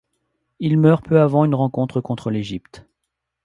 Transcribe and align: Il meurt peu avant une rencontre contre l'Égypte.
Il 0.57 0.79
meurt 0.79 1.05
peu 1.05 1.21
avant 1.21 1.45
une 1.45 1.53
rencontre 1.53 2.01
contre 2.01 2.31
l'Égypte. 2.31 2.87